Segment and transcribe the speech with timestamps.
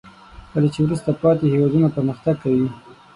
[0.51, 2.67] کله چې وروسته پاتې هیوادونه پرمختګ کوي.